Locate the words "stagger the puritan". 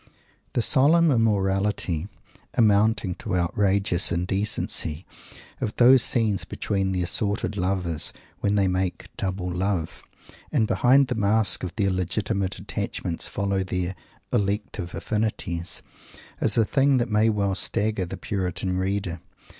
17.53-18.79